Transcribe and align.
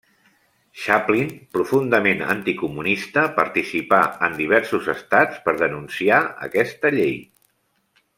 Chaplin, 0.83 1.27
profundament 1.57 2.23
anticomunista, 2.35 3.25
participà 3.35 3.99
en 4.29 4.39
diversos 4.39 4.89
estats 4.95 5.45
per 5.47 5.55
denunciar 5.61 6.23
aquesta 6.49 6.93
llei. 6.97 7.15